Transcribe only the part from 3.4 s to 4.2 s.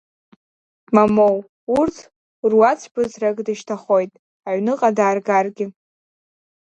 дышьҭахоит,